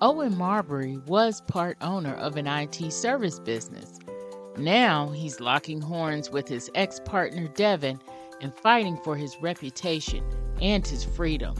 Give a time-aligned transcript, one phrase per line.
[0.00, 3.98] Owen Marbury was part owner of an IT service business.
[4.56, 8.00] Now he's locking horns with his ex partner Devin
[8.40, 10.22] and fighting for his reputation
[10.62, 11.56] and his freedom.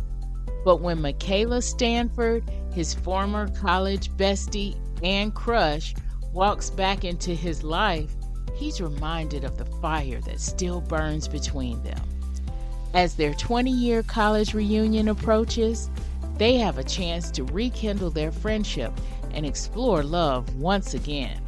[0.64, 5.97] But when Michaela Stanford, his former college bestie and crush,
[6.33, 8.15] walks back into his life,
[8.55, 12.01] he's reminded of the fire that still burns between them.
[12.95, 15.91] As their 20 year college reunion approaches,
[16.39, 18.93] they have a chance to rekindle their friendship
[19.34, 21.42] and explore love once again.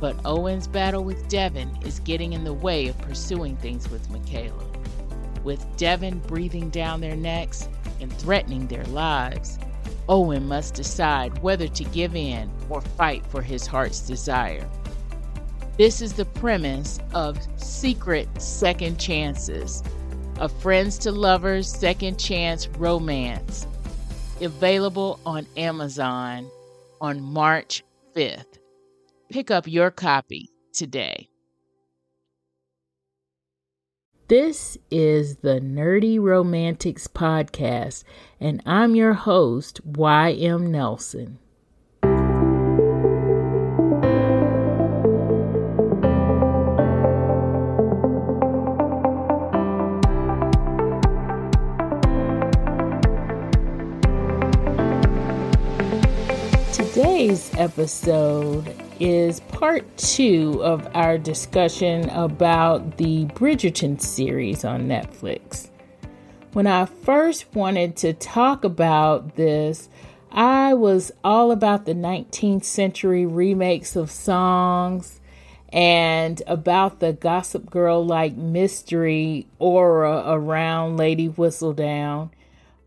[0.00, 4.64] But Owen's battle with Devin is getting in the way of pursuing things with Michaela.
[5.44, 7.68] With Devin breathing down their necks
[8.00, 9.58] and threatening their lives,
[10.08, 14.68] Owen must decide whether to give in or fight for his heart's desire.
[15.78, 19.82] This is the premise of Secret Second Chances,
[20.38, 23.66] a friends to lovers second chance romance
[24.40, 26.50] available on Amazon
[27.00, 28.58] on March 5th.
[29.30, 31.28] Pick up your copy today.
[34.28, 38.02] This is the Nerdy Romantics Podcast,
[38.40, 40.72] and I'm your host, Y.M.
[40.72, 41.38] Nelson.
[57.26, 65.70] Today's episode is part two of our discussion about the Bridgerton series on Netflix.
[66.52, 69.88] When I first wanted to talk about this,
[70.30, 75.20] I was all about the 19th century remakes of songs
[75.72, 82.30] and about the Gossip Girl like mystery aura around Lady Whistledown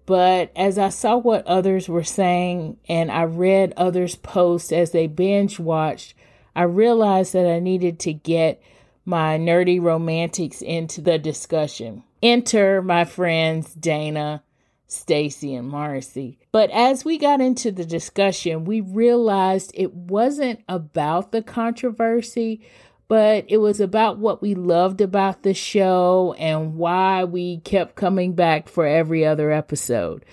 [0.10, 5.06] but as I saw what others were saying and I read others' posts as they
[5.06, 6.16] binge watched,
[6.56, 8.60] I realized that I needed to get
[9.06, 12.02] my nerdy romantics into the discussion.
[12.24, 14.42] Enter my friends Dana,
[14.88, 16.40] Stacy, and Marcy.
[16.52, 22.62] But as we got into the discussion, we realized it wasn't about the controversy,
[23.10, 28.34] but it was about what we loved about the show and why we kept coming
[28.34, 30.24] back for every other episode.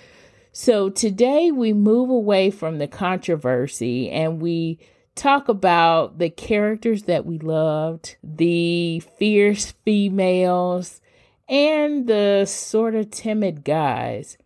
[0.53, 4.79] So today we move away from the controversy and we
[5.15, 11.01] talk about the characters that we loved, the fierce females,
[11.49, 14.37] and the sort of timid guys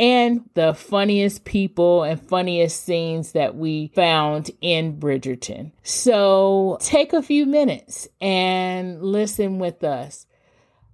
[0.00, 5.72] and the funniest people and funniest scenes that we found in Bridgerton.
[5.82, 10.26] So take a few minutes and listen with us.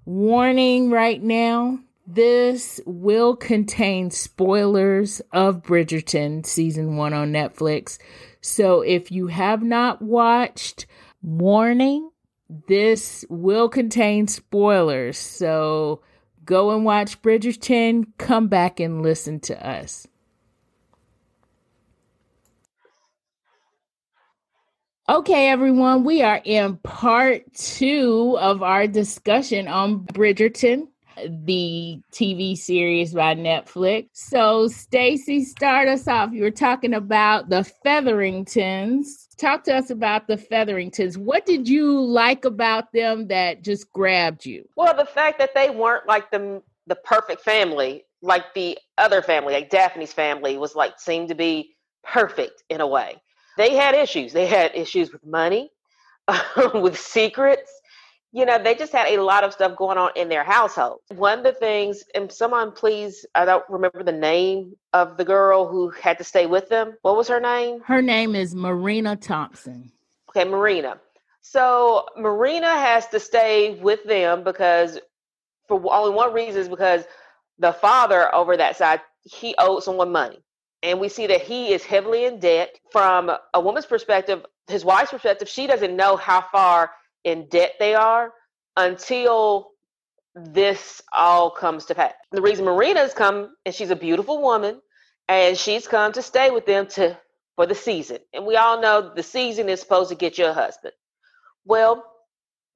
[0.05, 1.79] Warning right now
[2.09, 7.99] this will contain spoilers of Bridgerton season one on Netflix.
[8.41, 10.87] So if you have not watched,
[11.23, 12.11] warning,
[12.69, 15.17] this will contain spoilers.
[15.17, 16.03] So
[16.47, 18.07] Go and watch Bridgerton.
[18.19, 20.07] Come back and listen to us.
[25.09, 30.89] Okay, everyone, we are in part two of our discussion on Bridgerton,
[31.25, 34.09] the TV series by Netflix.
[34.13, 36.33] So, Stacy, start us off.
[36.33, 41.19] You were talking about the Featheringtons talk to us about the Featheringtons.
[41.19, 44.69] What did you like about them that just grabbed you?
[44.77, 49.55] Well, the fact that they weren't like the the perfect family, like the other family,
[49.55, 53.21] like Daphne's family was like seemed to be perfect in a way.
[53.57, 54.33] They had issues.
[54.33, 55.71] They had issues with money,
[56.75, 57.73] with secrets,
[58.37, 61.01] you know, they just had a lot of stuff going on in their household.
[61.09, 65.67] One of the things, and someone please, I don't remember the name of the girl
[65.67, 66.99] who had to stay with them.
[67.01, 67.81] What was her name?
[67.87, 69.91] Her name is Marina Thompson.
[70.29, 70.99] Okay, Marina.
[71.41, 74.99] So Marina has to stay with them because
[75.67, 77.05] for only one reason is because
[77.59, 80.41] the father over that side, he owed someone money.
[80.83, 82.77] And we see that he is heavily in debt.
[82.93, 86.91] From a woman's perspective, his wife's perspective, she doesn't know how far
[87.27, 88.33] in debt they are
[88.79, 89.71] until
[90.35, 92.15] this all comes to pass.
[92.33, 94.81] The reason Marina's come and she's a beautiful woman
[95.29, 97.19] and she's come to stay with them to
[97.57, 98.19] for the season.
[98.35, 100.95] And we all know the season is supposed to get you a husband.
[101.67, 102.05] Well,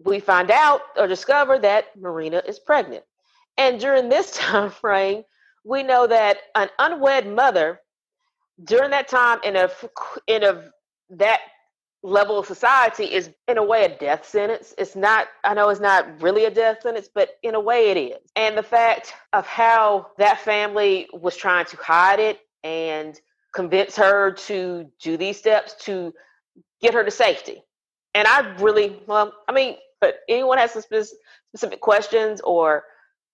[0.04, 3.04] we find out or discover that Marina is pregnant.
[3.58, 5.24] And during this time frame,
[5.64, 7.80] we know that an unwed mother
[8.64, 9.70] during that time in a
[10.26, 10.70] in a
[11.10, 11.40] that
[12.02, 14.74] level of society is in a way a death sentence.
[14.78, 17.96] It's not, I know it's not really a death sentence, but in a way it
[17.96, 18.30] is.
[18.36, 23.20] And the fact of how that family was trying to hide it and
[23.52, 26.14] convince her to do these steps to
[26.80, 27.62] get her to safety.
[28.14, 32.84] And I really, well, I mean, but anyone has some specific questions or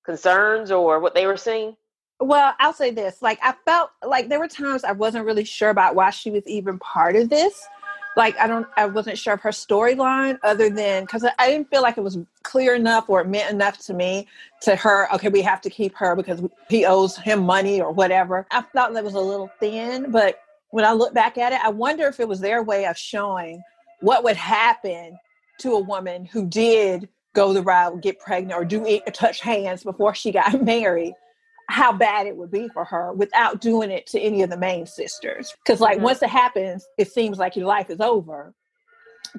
[0.04, 1.76] concerns or what they were seeing?
[2.18, 3.20] Well, I'll say this.
[3.20, 6.46] Like, I felt like there were times I wasn't really sure about why she was
[6.46, 7.66] even part of this.
[8.16, 11.68] Like, I don't, I wasn't sure of her storyline other than because I, I didn't
[11.70, 14.26] feel like it was clear enough or it meant enough to me
[14.62, 15.12] to her.
[15.14, 18.46] Okay, we have to keep her because he owes him money or whatever.
[18.50, 20.40] I thought that was a little thin, but
[20.70, 23.62] when I look back at it, I wonder if it was their way of showing
[24.00, 25.18] what would happen
[25.58, 30.14] to a woman who did go the route, get pregnant, or do touch hands before
[30.14, 31.14] she got married
[31.68, 34.86] how bad it would be for her without doing it to any of the main
[34.86, 35.54] sisters.
[35.64, 36.04] Because like mm-hmm.
[36.04, 38.54] once it happens, it seems like your life is over.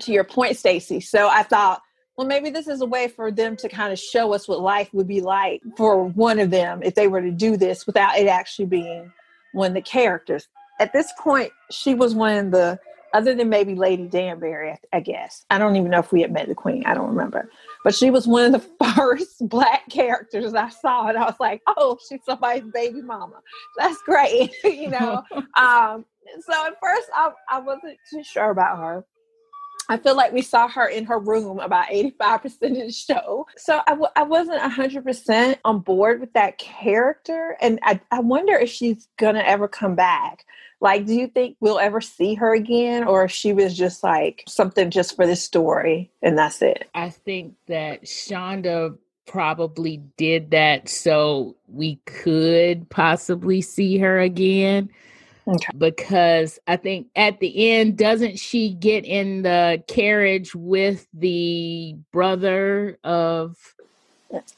[0.02, 1.00] To your point, Stacy.
[1.00, 1.82] So I thought,
[2.18, 4.90] well, maybe this is a way for them to kind of show us what life
[4.94, 8.28] would be like for one of them if they were to do this without it
[8.28, 9.12] actually being
[9.54, 10.48] one of the characters.
[10.80, 12.80] At this point, she was one of the
[13.14, 15.46] other than maybe Lady Danbury, I guess.
[15.50, 16.84] I don't even know if we had met the Queen.
[16.86, 17.50] I don't remember.
[17.84, 21.62] But she was one of the first black characters I saw, and I was like,
[21.68, 23.42] "Oh, she's somebody's baby mama.
[23.78, 25.24] That's great," you know.
[25.58, 26.06] um,
[26.40, 29.06] so at first, I, I wasn't too sure about her.
[29.90, 33.48] I feel like we saw her in her room about 85% of the show.
[33.56, 37.58] So I w- I wasn't 100% on board with that character.
[37.62, 40.46] And I, I wonder if she's going to ever come back.
[40.80, 44.44] Like, do you think we'll ever see her again, or if she was just like
[44.48, 46.88] something just for this story and that's it?
[46.94, 48.96] I think that Shonda
[49.26, 54.90] probably did that so we could possibly see her again.
[55.48, 55.72] Okay.
[55.78, 63.00] Because I think at the end, doesn't she get in the carriage with the brother
[63.04, 63.56] of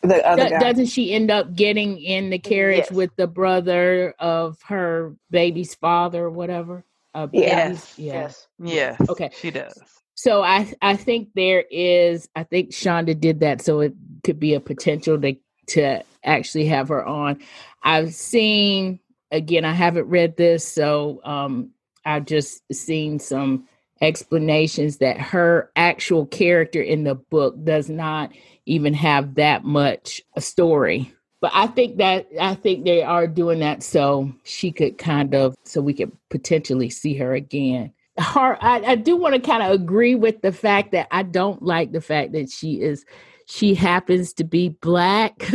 [0.02, 0.60] the other guy.
[0.60, 2.92] Doesn't she end up getting in the carriage yes.
[2.92, 6.84] with the brother of her baby's father or whatever?
[7.14, 7.98] Uh, yes.
[7.98, 8.48] Yes.
[8.60, 9.00] Yes.
[9.10, 9.30] Okay.
[9.40, 9.74] She does.
[10.16, 13.94] So I I think there is I think Shonda did that so it
[14.24, 15.36] could be a potential to
[15.68, 17.40] to actually have her on.
[17.84, 19.00] I've seen
[19.32, 21.72] again I haven't read this so um
[22.06, 23.68] I've just seen some
[24.02, 28.32] explanations that her actual character in the book does not
[28.70, 31.14] even have that much a story.
[31.42, 35.56] But I think that I think they are doing that so she could kind of
[35.64, 37.94] so we could potentially see her again.
[38.18, 41.64] Her, I, I do want to kind of agree with the fact that I don't
[41.64, 43.06] like the fact that she is
[43.46, 45.50] she happens to be black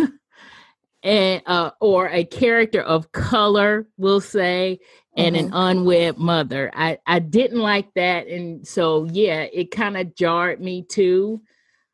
[1.03, 4.81] and uh, or a character of color, we'll say,
[5.15, 5.47] and mm-hmm.
[5.49, 6.71] an unwed mother.
[6.75, 11.43] I I didn't like that, and so yeah, it kind of jarred me too.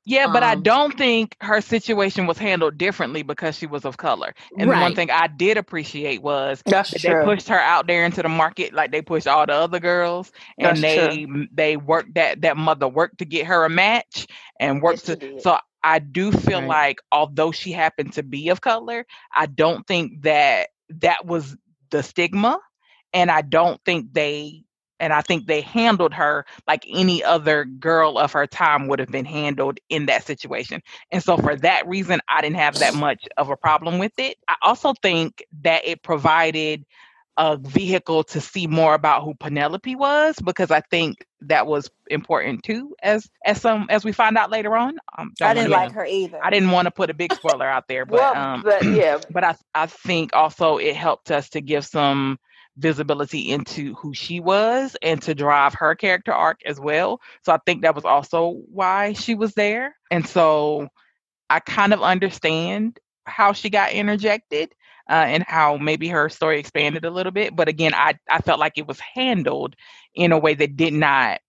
[0.06, 3.99] Yeah, but um, I don't think her situation was handled differently because she was of
[3.99, 4.35] color.
[4.58, 4.81] And right.
[4.81, 7.19] one thing I did appreciate was That's that true.
[7.20, 10.32] they pushed her out there into the market like they pushed all the other girls,
[10.58, 11.47] and That's they true.
[11.52, 14.26] they worked that that mother worked to get her a match
[14.58, 15.41] and worked yes, to.
[15.41, 16.69] So I do feel right.
[16.69, 20.70] like although she happened to be of color, I don't think that
[21.00, 21.56] that was
[21.91, 22.58] the stigma,
[23.12, 24.64] and I don't think they
[25.00, 29.11] and I think they handled her like any other girl of her time would have
[29.11, 30.82] been handled in that situation.
[31.11, 34.37] And so for that reason, I didn't have that much of a problem with it.
[34.47, 36.85] I also think that it provided
[37.37, 42.63] a vehicle to see more about who Penelope was because I think that was important
[42.63, 44.98] too as as some as we find out later on.
[45.17, 46.39] Um, I didn't like her either.
[46.44, 49.19] I didn't want to put a big spoiler out there, but well, um, but yeah,
[49.31, 52.39] but I I think also it helped us to give some
[52.77, 57.20] visibility into who she was and to drive her character arc as well.
[57.44, 59.94] So I think that was also why she was there.
[60.10, 60.89] And so
[61.48, 64.72] I kind of understand how she got interjected
[65.08, 67.55] uh, and how maybe her story expanded a little bit.
[67.55, 69.74] But again, I, I felt like it was handled
[70.15, 71.41] in a way that did not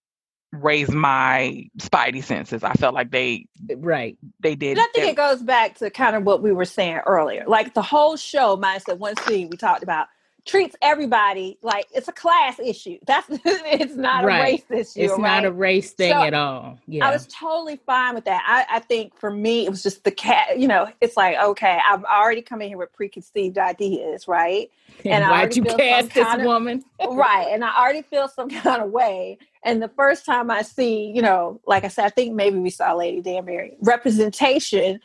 [0.52, 2.64] raise my spidey senses.
[2.64, 3.48] I felt like they
[3.78, 4.78] right they did.
[4.78, 7.46] I think it goes back to kind of what we were saying earlier.
[7.48, 10.08] Like the whole show, minus that one scene we talked about,
[10.46, 12.98] treats everybody like it's a class issue.
[13.06, 14.40] That's it's not right.
[14.40, 15.06] a race issue.
[15.06, 15.22] It's right?
[15.22, 16.80] not a race thing so, at all.
[16.88, 18.44] Yeah, I was totally fine with that.
[18.46, 20.60] I, I think for me, it was just the cat.
[20.60, 24.70] You know, it's like okay, I've already come in here with preconceived ideas, right?
[25.04, 26.84] And, and why'd you cast this of, woman?
[27.00, 29.40] right, and I already feel some kind of way.
[29.64, 32.70] And the first time I see, you know, like I said, I think maybe we
[32.70, 35.00] saw Lady Danbury representation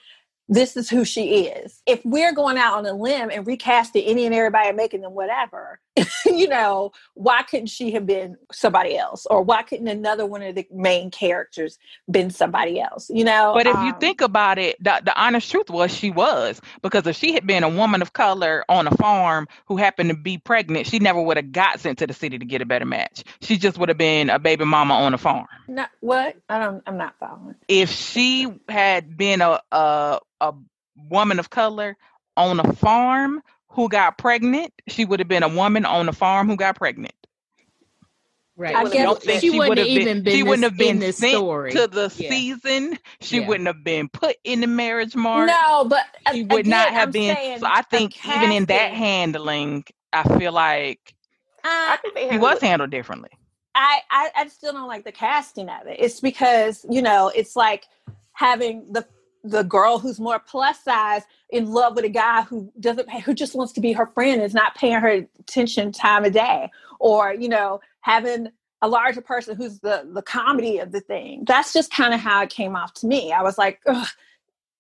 [0.49, 1.83] this is who she is.
[1.87, 5.12] If we're going out on a limb and recasting any and everybody and making them
[5.12, 5.81] whatever,
[6.26, 9.26] you know, why couldn't she have been somebody else?
[9.26, 11.79] Or why couldn't another one of the main characters
[12.11, 13.11] been somebody else?
[13.11, 13.53] You know?
[13.55, 16.61] But if um, you think about it, the, the honest truth was she was.
[16.83, 20.17] Because if she had been a woman of color on a farm who happened to
[20.17, 22.85] be pregnant, she never would have got sent to the city to get a better
[22.87, 23.25] match.
[23.41, 25.47] She just would have been a baby mama on a farm.
[25.67, 26.37] Not what?
[26.49, 27.55] I don't I'm not following.
[27.69, 30.52] If she had been a, a a
[31.11, 31.97] woman of color
[32.37, 36.49] on a farm who got pregnant, she would have been a woman on a farm
[36.49, 37.14] who got pregnant.
[38.59, 38.75] Right.
[38.75, 40.35] I guess she, she wouldn't have even been.
[40.35, 41.73] She wouldn't have been sent story.
[41.73, 42.31] to the yeah.
[42.31, 42.99] season.
[43.21, 43.47] She yeah.
[43.47, 45.49] wouldn't have been put in the marriage mark.
[45.49, 47.61] No, but she would again, not have I'm been.
[47.61, 51.14] So I think even in that handling, I feel like
[51.62, 53.28] uh, I think he was handled differently.
[53.75, 55.97] I, I I still don't like the casting of it.
[55.99, 57.85] It's because you know it's like
[58.33, 59.07] having the
[59.47, 63.35] the girl who's more plus size in love with a guy who doesn't pay, who
[63.35, 67.33] just wants to be her friend is not paying her attention time of day or
[67.35, 68.49] you know having
[68.83, 72.43] a larger person who's the the comedy of the thing that's just kind of how
[72.43, 74.07] it came off to me i was like Ugh.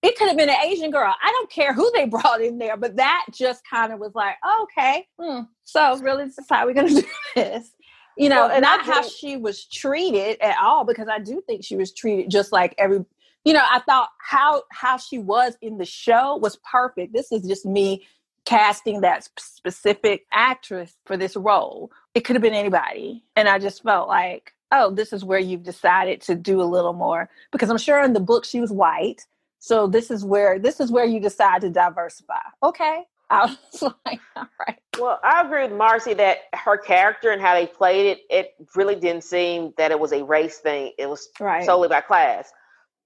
[0.02, 2.76] it could have been an asian girl i don't care who they brought in there
[2.76, 5.40] but that just kind of was like oh, okay hmm.
[5.64, 7.72] so really this is how we're going to do this
[8.18, 11.64] you know well, and not how she was treated at all because i do think
[11.64, 13.04] she was treated just like every
[13.46, 17.12] you know, I thought how how she was in the show was perfect.
[17.12, 18.04] This is just me
[18.44, 21.92] casting that specific actress for this role.
[22.14, 23.22] It could have been anybody.
[23.36, 26.92] And I just felt like, oh, this is where you've decided to do a little
[26.92, 29.24] more because I'm sure in the book she was white.
[29.60, 32.42] So this is where this is where you decide to diversify.
[32.64, 33.04] Okay.
[33.30, 34.78] I was like, all right.
[34.98, 38.96] Well, I agree with Marcy that her character and how they played it, it really
[38.96, 40.92] didn't seem that it was a race thing.
[40.98, 41.64] It was right.
[41.64, 42.52] solely by class.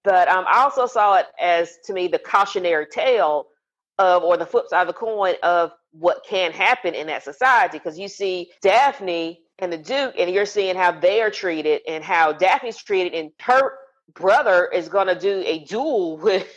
[0.04, 3.46] But um, I also saw it as, to me, the cautionary tale
[3.98, 7.78] of, or the flip side of the coin of what can happen in that society.
[7.78, 12.02] Because you see Daphne and the Duke, and you're seeing how they are treated and
[12.02, 13.74] how Daphne's treated, and her
[14.14, 16.48] brother is going to do a duel with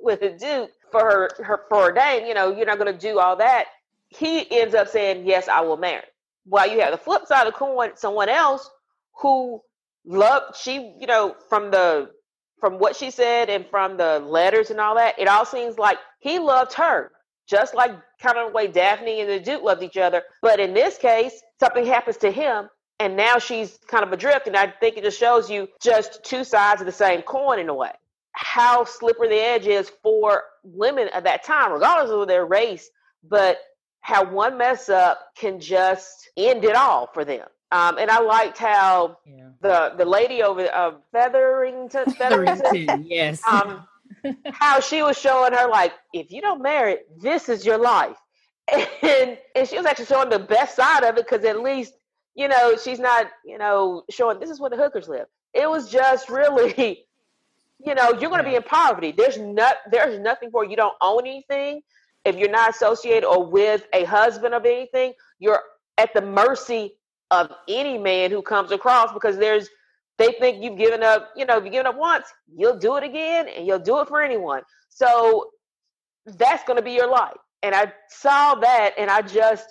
[0.00, 2.26] with the Duke for her, her for her name.
[2.26, 3.66] You know, you're not going to do all that.
[4.08, 6.04] He ends up saying, "Yes, I will marry."
[6.44, 8.68] While you have the flip side of the coin, someone else
[9.20, 9.60] who
[10.04, 12.10] loved she, you know, from the
[12.62, 15.98] from what she said and from the letters and all that, it all seems like
[16.20, 17.10] he loved her,
[17.48, 17.90] just like
[18.20, 20.22] kind of the way Daphne and the Duke loved each other.
[20.42, 22.68] But in this case, something happens to him,
[23.00, 24.46] and now she's kind of adrift.
[24.46, 27.68] And I think it just shows you just two sides of the same coin in
[27.68, 27.90] a way.
[28.30, 32.88] How slippery the edge is for women at that time, regardless of their race,
[33.28, 33.58] but
[34.02, 37.48] how one mess up can just end it all for them.
[37.72, 39.48] Um, and I liked how yeah.
[39.62, 43.88] the the lady over uh, Featherington, Featherington, yes, um,
[44.44, 48.16] how she was showing her like, if you don't marry, this is your life,
[48.72, 51.94] and and she was actually showing the best side of it because at least
[52.34, 55.26] you know she's not you know showing this is where the hookers live.
[55.54, 57.06] It was just really,
[57.84, 59.12] you know, you're going to be in poverty.
[59.12, 60.72] There's not there's nothing for you.
[60.72, 61.80] You don't own anything.
[62.26, 65.62] If you're not associated or with a husband of anything, you're
[65.96, 66.96] at the mercy
[67.32, 69.68] of any man who comes across because there's
[70.18, 73.02] they think you've given up, you know, if you've given up once, you'll do it
[73.02, 74.62] again and you'll do it for anyone.
[74.88, 75.50] So
[76.26, 77.36] that's to be your life.
[77.62, 79.66] And I saw that and I just,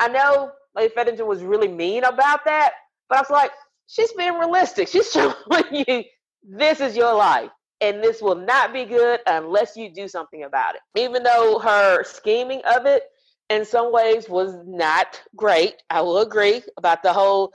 [0.00, 2.72] I know Lady Featherington was really mean about that,
[3.08, 3.52] but I was like,
[3.86, 4.88] she's being realistic.
[4.88, 5.34] She's showing
[5.70, 6.02] you
[6.42, 10.74] this is your life and this will not be good unless you do something about
[10.76, 10.80] it.
[10.98, 13.02] Even though her scheming of it
[13.50, 15.82] in some ways was not great.
[15.90, 17.52] I will agree about the whole,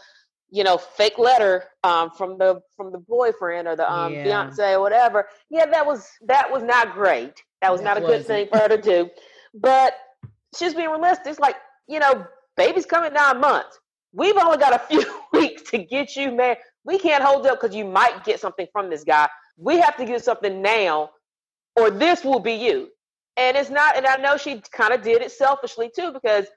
[0.50, 4.24] you know, fake letter um, from the from the boyfriend or the um, yeah.
[4.24, 5.28] fiance or whatever.
[5.50, 7.44] Yeah, that was that was not great.
[7.62, 9.10] That was not a good thing for her to do.
[9.54, 9.96] But
[10.58, 11.28] she's being realistic.
[11.28, 11.56] It's like
[11.88, 13.80] you know, baby's coming nine months.
[14.14, 16.60] We've only got a few weeks to get you married.
[16.84, 19.28] We can't hold up because you might get something from this guy.
[19.58, 21.12] We have to get something now,
[21.76, 22.90] or this will be you.
[23.40, 26.48] And it's not, and I know she kind of did it selfishly too, because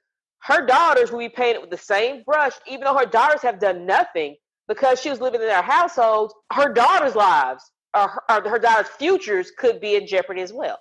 [0.40, 3.86] her daughters will be painted with the same brush, even though her daughters have done
[3.86, 4.34] nothing
[4.66, 6.32] because she was living in their household.
[6.52, 10.78] Her daughters' lives or her, or her daughters' futures could be in jeopardy as well.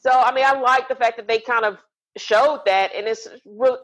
[0.00, 1.78] So, I mean, I like the fact that they kind of
[2.16, 3.28] showed that, and it's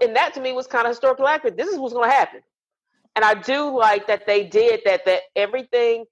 [0.03, 1.57] and that to me was kind of historical accurate.
[1.57, 2.41] This is what's going to happen,
[3.15, 5.05] and I do like that they did that.
[5.05, 6.07] That everything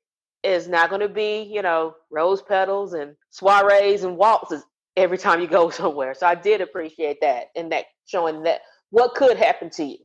[0.45, 4.63] is not going to be, you know, rose petals and soirees and waltzes
[4.97, 6.15] every time you go somewhere.
[6.15, 8.61] So I did appreciate that and that showing that
[8.91, 9.99] what could happen to you.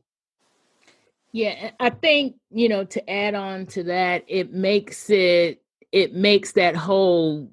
[1.32, 6.52] Yeah, I think, you know, to add on to that, it makes it it makes
[6.52, 7.50] that whole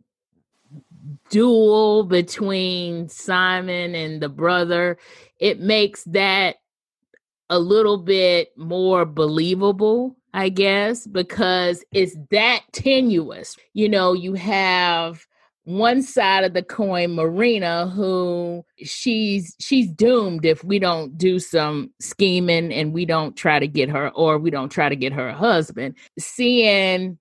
[1.30, 4.98] duel between Simon and the brother,
[5.40, 6.58] it makes that
[7.50, 13.56] a little bit more believable, I guess, because it's that tenuous.
[13.74, 15.26] You know, you have
[15.68, 21.92] one side of the coin marina who she's she's doomed if we don't do some
[22.00, 25.34] scheming and we don't try to get her or we don't try to get her
[25.34, 25.94] husband.
[26.18, 27.18] Seeing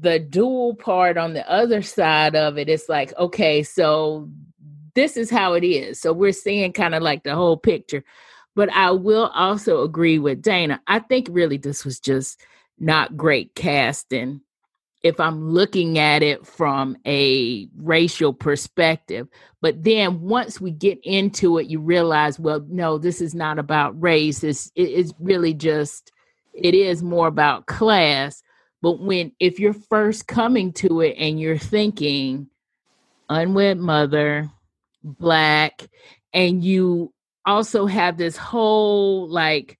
[0.00, 4.28] the duel part on the other side of it it's like okay so
[4.94, 5.98] this is how it is.
[5.98, 8.04] So we're seeing kind of like the whole picture.
[8.54, 10.82] But i will also agree with dana.
[10.86, 12.42] I think really this was just
[12.78, 14.42] not great casting
[15.06, 19.28] if I'm looking at it from a racial perspective.
[19.60, 24.00] But then once we get into it, you realize, well, no, this is not about
[24.00, 24.42] race.
[24.42, 26.12] It's, it's really just,
[26.52, 28.42] it is more about class.
[28.82, 32.48] But when, if you're first coming to it and you're thinking,
[33.28, 34.50] unwed mother,
[35.02, 35.88] black,
[36.32, 37.12] and you
[37.44, 39.78] also have this whole like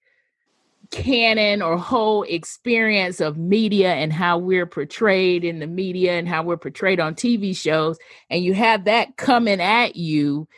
[0.96, 6.42] canon or whole experience of media and how we're portrayed in the media and how
[6.42, 7.98] we're portrayed on TV shows,
[8.30, 10.48] and you have that coming at you,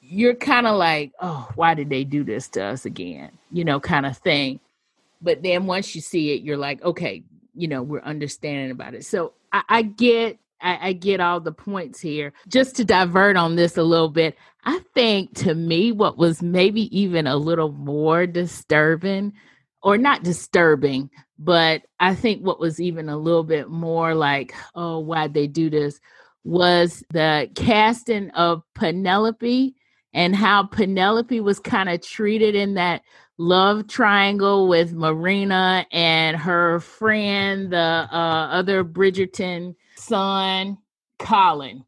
[0.00, 3.30] you're kind of like, oh, why did they do this to us again?
[3.52, 4.58] You know, kind of thing.
[5.22, 7.22] But then once you see it, you're like, okay,
[7.54, 9.04] you know, we're understanding about it.
[9.04, 12.32] So I, I get I, I, get all the points here.
[12.48, 16.96] Just to divert on this a little bit, I think to me, what was maybe
[16.98, 19.34] even a little more disturbing,
[19.82, 25.00] or not disturbing, but I think what was even a little bit more like, oh,
[25.00, 26.00] why'd they do this,
[26.44, 29.74] was the casting of Penelope
[30.14, 33.02] and how Penelope was kind of treated in that
[33.36, 39.74] love triangle with Marina and her friend, the uh, other Bridgerton
[40.06, 40.78] son,
[41.18, 41.84] Colin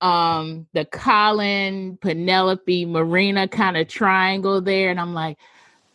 [0.00, 4.90] um the Colin, Penelope, Marina kind of triangle there.
[4.90, 5.38] And I'm like,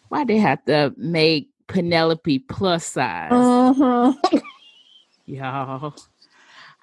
[0.09, 3.31] why they have to make Penelope plus size?
[3.31, 4.13] Uh-huh.
[5.25, 5.95] Y'all.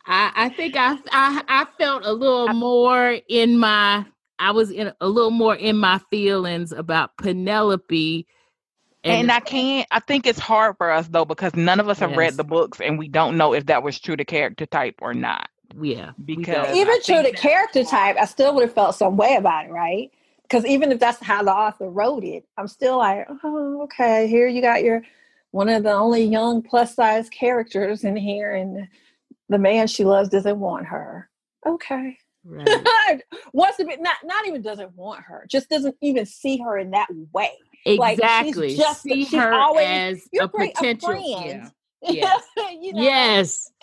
[0.06, 4.06] I, I think I, I I felt a little more in my
[4.38, 8.26] I was in a little more in my feelings about Penelope.
[9.02, 11.99] And, and I can't I think it's hard for us though because none of us
[12.00, 12.19] have yes.
[12.19, 15.14] read the books and we don't know if that was true to character type or
[15.14, 15.48] not.
[15.81, 19.66] Yeah because even true to character type i still would have felt some way about
[19.66, 20.11] it right?
[20.42, 24.48] Because even if that's how the author wrote it i'm still like oh okay here
[24.48, 25.03] you got your
[25.53, 28.88] one of the only young plus size characters in here and
[29.48, 31.29] the man she loves doesn't want her.
[31.66, 32.16] Okay.
[32.44, 33.22] Right.
[33.53, 36.92] wants to be not not even doesn't want her just doesn't even see her in
[36.92, 37.51] that way
[37.87, 41.69] exactly like just see her always, as a potential a yeah.
[42.03, 42.43] yes
[42.81, 43.03] you know?
[43.03, 43.71] yes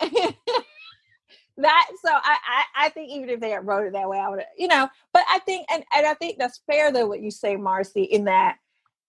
[1.58, 4.28] that so I, I, I think even if they had wrote it that way, I
[4.28, 4.88] would you know.
[5.12, 8.24] But I think and and I think that's fair though what you say, Marcy, in
[8.24, 8.56] that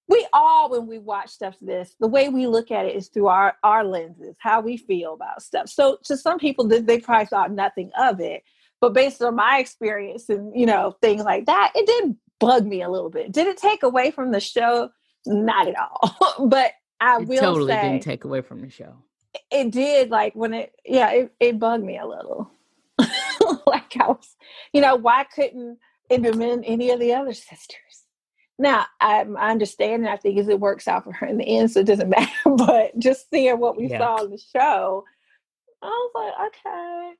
[0.07, 3.27] we all when we watch stuff this, the way we look at it is through
[3.27, 5.69] our our lenses, how we feel about stuff.
[5.69, 8.43] So to some people, they they probably thought nothing of it,
[8.81, 12.81] but based on my experience and you know things like that, it did bug me
[12.81, 13.31] a little bit.
[13.31, 14.89] Did it take away from the show?
[15.25, 16.47] Not at all.
[16.47, 18.95] but I it will totally say, didn't take away from the show
[19.51, 22.49] it did like when it yeah it, it bugged me a little
[23.67, 24.35] like i was
[24.73, 25.77] you know why couldn't
[26.09, 28.05] it have been any of the other sisters
[28.57, 31.45] now i, I understand and i think as it works out for her in the
[31.45, 33.99] end so it doesn't matter but just seeing what we yeah.
[33.99, 35.03] saw in the show
[35.81, 37.11] i was like okay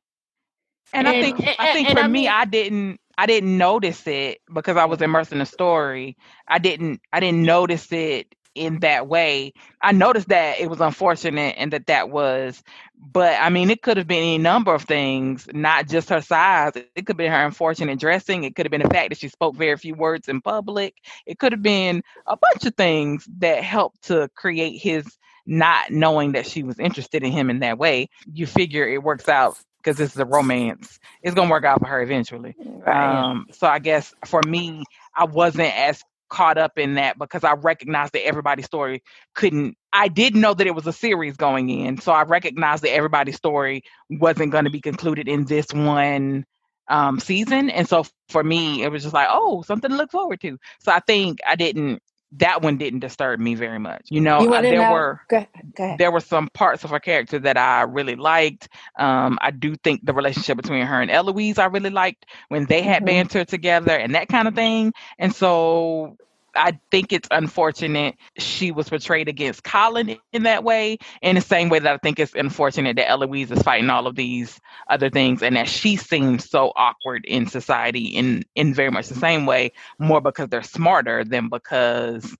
[0.94, 3.58] and, and i think and, i think for I me mean, i didn't i didn't
[3.58, 8.34] notice it because i was immersed in the story i didn't i didn't notice it
[8.56, 9.54] in that way.
[9.82, 12.62] I noticed that it was unfortunate and that that was,
[12.98, 16.74] but I mean, it could have been any number of things, not just her size.
[16.76, 18.44] It could have been her unfortunate dressing.
[18.44, 20.96] It could have been the fact that she spoke very few words in public.
[21.26, 25.06] It could have been a bunch of things that helped to create his
[25.46, 28.10] not knowing that she was interested in him in that way.
[28.32, 31.00] You figure it works out because this is a romance.
[31.24, 32.56] It's gonna work out for her eventually.
[32.60, 33.30] Right.
[33.30, 34.84] Um, so I guess for me,
[35.16, 39.76] I wasn't as caught up in that because I recognized that everybody's story couldn't.
[39.92, 43.36] I didn't know that it was a series going in, so I recognized that everybody's
[43.36, 46.46] story wasn't going to be concluded in this one
[46.90, 47.70] um, season.
[47.70, 50.58] And so for me, it was just like, oh, something to look forward to.
[50.80, 52.02] So I think I didn't.
[52.34, 54.08] That one didn't disturb me very much.
[54.10, 54.92] You know, you there know?
[54.92, 55.48] were go.
[55.76, 58.70] Go there were some parts of her character that I really liked.
[58.98, 62.82] Um, I do think the relationship between her and Eloise I really liked when they
[62.82, 63.06] had mm-hmm.
[63.06, 64.94] banter together and that kind of thing.
[65.18, 66.18] And so
[66.60, 71.70] I think it's unfortunate she was portrayed against Colin in that way, in the same
[71.70, 75.42] way that I think it's unfortunate that Eloise is fighting all of these other things
[75.42, 79.72] and that she seems so awkward in society in in very much the same way,
[79.98, 82.36] more because they're smarter than because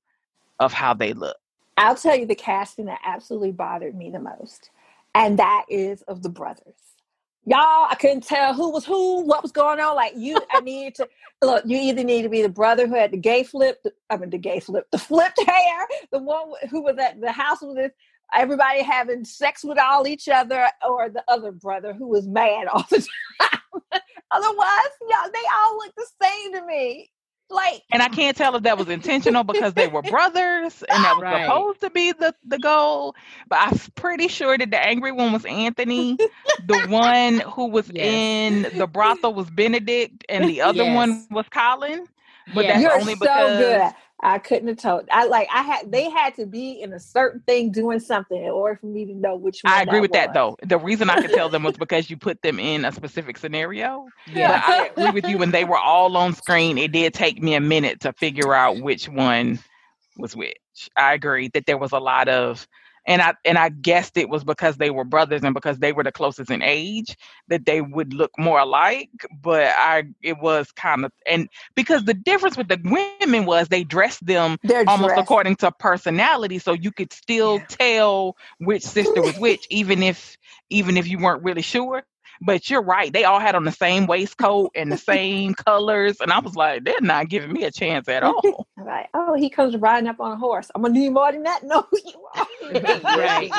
[0.60, 1.38] of how they look.
[1.78, 4.70] I'll tell you the casting that absolutely bothered me the most,
[5.16, 6.89] and that is of the brothers
[7.46, 10.94] y'all i couldn't tell who was who what was going on like you i need
[10.94, 11.08] to
[11.42, 14.30] look you either need to be the brother who had the gay flip i mean
[14.30, 17.92] the gay flip the flipped hair the one who was at the house with
[18.34, 22.86] everybody having sex with all each other or the other brother who was mad all
[22.90, 22.98] the
[23.42, 23.82] time.
[24.32, 27.10] Otherwise y'all they all look the same to me
[27.50, 31.16] like, and I can't tell if that was intentional because they were brothers and that
[31.16, 31.46] was right.
[31.46, 33.16] supposed to be the, the goal.
[33.48, 36.18] But I'm pretty sure that the angry one was Anthony.
[36.66, 38.06] the one who was yes.
[38.06, 40.96] in the brothel was Benedict, and the other yes.
[40.96, 42.06] one was Colin.
[42.54, 43.94] But that's You're only so because good.
[44.22, 45.08] I couldn't have told.
[45.12, 48.50] I like I had they had to be in a certain thing doing something in
[48.50, 49.74] order for me to know which one.
[49.74, 50.18] I agree with was.
[50.18, 50.58] that though.
[50.62, 54.08] The reason I could tell them was because you put them in a specific scenario.
[54.28, 55.38] Yeah, I agree with you.
[55.38, 58.82] When they were all on screen, it did take me a minute to figure out
[58.82, 59.60] which one
[60.18, 60.58] was which.
[60.98, 62.68] I agree that there was a lot of
[63.10, 66.04] and I and I guessed it was because they were brothers and because they were
[66.04, 67.18] the closest in age
[67.48, 69.10] that they would look more alike.
[69.42, 73.84] But I it was kind of and because the difference with the women was they
[73.84, 75.24] dressed them They're almost dressed.
[75.24, 77.66] according to personality, so you could still yeah.
[77.68, 80.38] tell which sister was which, even if
[80.70, 82.04] even if you weren't really sure.
[82.42, 83.12] But you're right.
[83.12, 86.18] They all had on the same waistcoat and the same colors.
[86.22, 88.68] And I was like, they're not giving me a chance at all.
[88.78, 89.08] right.
[89.14, 90.72] Oh, he comes riding up on a horse.
[90.74, 91.62] I'm going to need more than that.
[91.70, 92.48] No, you are.
[93.18, 93.52] right.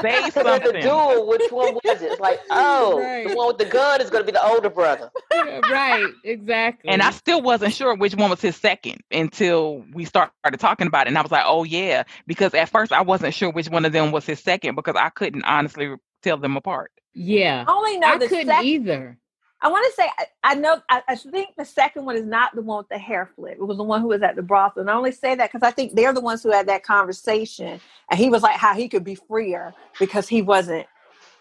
[0.00, 0.72] Say something.
[0.72, 2.12] The duel, which one was it?
[2.12, 3.28] It's like, oh, right.
[3.28, 5.10] the one with the gun is going to be the older brother.
[5.32, 6.06] right.
[6.24, 6.90] Exactly.
[6.90, 11.06] And I still wasn't sure which one was his second until we started talking about
[11.06, 11.08] it.
[11.08, 12.04] And I was like, oh, yeah.
[12.26, 15.08] Because at first I wasn't sure which one of them was his second because I
[15.10, 16.92] couldn't honestly tell them apart.
[17.14, 17.64] Yeah.
[17.66, 19.18] I only know I couldn't sec- either.
[19.62, 22.52] I want to say I, I know I, I, think the second one is not
[22.54, 23.58] the one with the hair flip.
[23.60, 25.64] It was the one who was at the brothel, and I only say that because
[25.66, 27.80] I think they're the ones who had that conversation,
[28.10, 30.86] and he was like how he could be freer because he wasn't,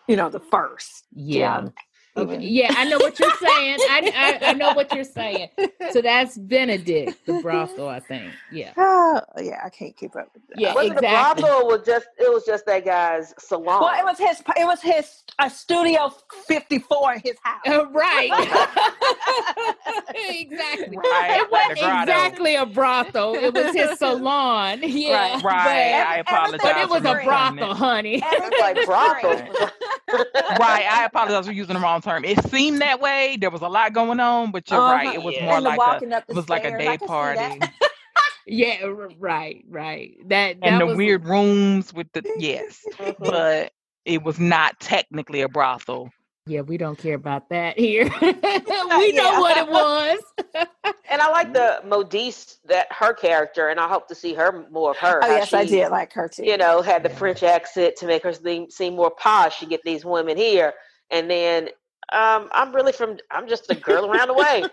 [0.07, 1.05] you know, the first.
[1.15, 1.69] Yeah.
[2.17, 2.39] Okay.
[2.41, 3.77] Yeah, I know what you're saying.
[3.89, 5.49] I, I, I know what you're saying.
[5.91, 8.33] So that's Benedict, the brothel, I think.
[8.51, 8.73] Yeah.
[8.75, 10.59] Oh, yeah, I can't keep up with that.
[10.59, 11.43] Yeah, was exactly.
[11.43, 13.81] The brothel was just it was just that guy's salon.
[13.81, 16.13] Well, it was his it was his a studio
[16.47, 17.61] 54 in his house.
[17.65, 18.29] Uh, right.
[20.15, 20.97] exactly.
[20.97, 21.39] Right.
[21.41, 23.35] It wasn't exactly a brothel.
[23.35, 24.81] It was his salon.
[24.83, 25.35] Yeah.
[25.35, 25.43] Right.
[25.43, 26.05] right.
[26.07, 26.59] I apologize.
[26.61, 28.15] But it was a brothel, honey.
[28.15, 29.69] It was like brothel.
[30.13, 30.85] Right.
[30.89, 32.25] I apologize for using the wrong term.
[32.25, 33.37] It seemed that way.
[33.39, 34.93] There was a lot going on, but you're uh-huh.
[34.93, 35.15] right.
[35.15, 35.45] It was yeah.
[35.45, 37.59] more and like a it was like a day party.
[38.45, 38.85] yeah,
[39.19, 40.17] right, right.
[40.27, 40.97] That, that and the was...
[40.97, 43.23] weird rooms with the yes, mm-hmm.
[43.23, 43.73] but
[44.05, 46.11] it was not technically a brothel.
[46.47, 48.05] Yeah, we don't care about that here.
[48.21, 50.19] we know what it was.
[51.09, 54.91] and I like the Modiste that her character, and I hope to see her more
[54.91, 55.19] of her.
[55.23, 56.43] Oh yes, she, I did like her too.
[56.43, 57.15] You know, had the yeah.
[57.15, 59.61] French accent to make her seem, seem more posh.
[59.61, 60.73] You get these women here,
[61.11, 61.65] and then
[62.11, 63.17] um, I'm really from.
[63.29, 64.63] I'm just a girl around the way.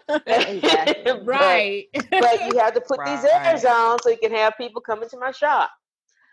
[1.24, 1.86] right.
[1.92, 3.20] But, but, you have to put right.
[3.20, 5.70] these airs on so you can have people come into my shop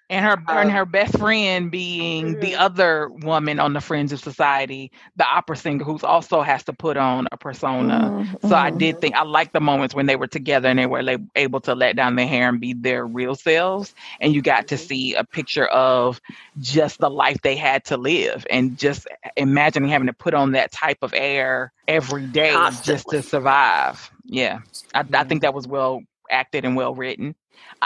[0.09, 2.39] and her um, and her best friend being mm-hmm.
[2.39, 6.73] the other woman on the fringe of society the opera singer who's also has to
[6.73, 8.47] put on a persona mm-hmm.
[8.47, 9.01] so i did mm-hmm.
[9.01, 11.03] think i like the moments when they were together and they were
[11.35, 14.75] able to let down their hair and be their real selves and you got to
[14.75, 14.87] mm-hmm.
[14.87, 16.21] see a picture of
[16.59, 20.71] just the life they had to live and just imagining having to put on that
[20.71, 22.93] type of air every day Constantly.
[22.93, 24.59] just to survive yeah
[24.93, 27.35] I, I think that was well acted and well written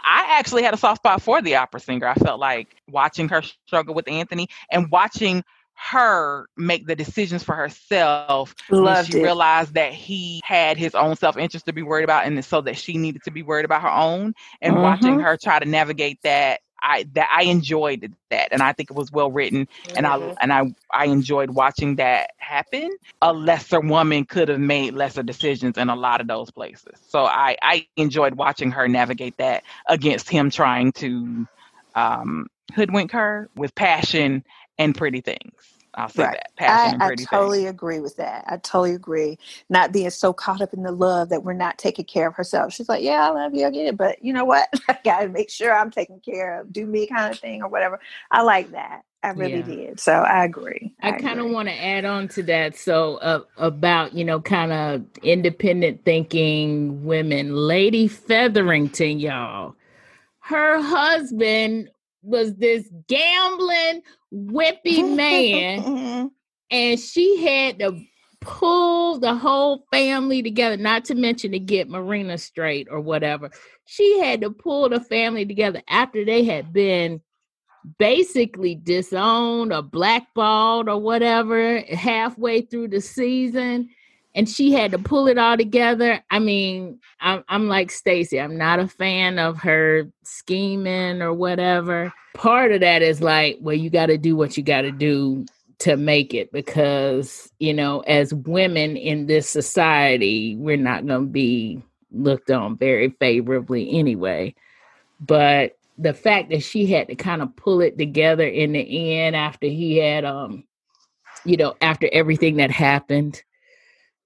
[0.03, 2.07] I actually had a soft spot for the opera singer.
[2.07, 5.43] I felt like watching her struggle with Anthony and watching
[5.75, 9.23] her make the decisions for herself Loved when she it.
[9.23, 12.77] realized that he had his own self interest to be worried about, and so that
[12.77, 14.33] she needed to be worried about her own.
[14.61, 14.83] And mm-hmm.
[14.83, 18.95] watching her try to navigate that I that I enjoyed that, and I think it
[18.95, 19.97] was well written, mm-hmm.
[19.97, 20.33] and I mm-hmm.
[20.41, 22.89] and I I enjoyed watching that happen.
[23.21, 27.25] A lesser woman could have made lesser decisions in a lot of those places, so
[27.25, 31.47] I I enjoyed watching her navigate that against him trying to
[31.95, 34.43] um, hoodwink her with passion
[34.77, 35.78] and pretty things.
[35.99, 36.33] I'll say right.
[36.33, 36.55] that.
[36.55, 38.45] Passion I, I totally agree with that.
[38.47, 39.37] I totally agree.
[39.69, 42.73] Not being so caught up in the love that we're not taking care of herself.
[42.73, 43.97] She's like, Yeah, I love you, I get it.
[43.97, 44.69] But you know what?
[44.89, 47.99] I gotta make sure I'm taking care of, do me kind of thing or whatever.
[48.31, 49.01] I like that.
[49.21, 49.61] I really yeah.
[49.63, 49.99] did.
[49.99, 50.93] So I agree.
[51.01, 52.77] I, I kind of want to add on to that.
[52.77, 57.53] So uh, about you know, kind of independent thinking women.
[57.53, 59.75] Lady Featherington, y'all.
[60.39, 61.89] Her husband
[62.21, 64.01] was this gambling
[64.33, 66.31] whippy man,
[66.71, 68.01] and she had to
[68.41, 70.77] pull the whole family together.
[70.77, 73.51] Not to mention to get Marina straight or whatever.
[73.85, 77.21] She had to pull the family together after they had been
[77.97, 83.89] basically disowned or blackballed or whatever halfway through the season
[84.35, 86.23] and she had to pull it all together.
[86.29, 92.13] I mean i'm, I'm like stacy i'm not a fan of her scheming or whatever.
[92.33, 95.45] Part of that is like well you got to do what you got to do
[95.79, 101.31] to make it because you know as women in this society we're not going to
[101.31, 104.53] be looked on very favorably anyway.
[105.19, 109.35] But the fact that she had to kind of pull it together in the end
[109.35, 110.63] after he had um
[111.45, 113.43] you know after everything that happened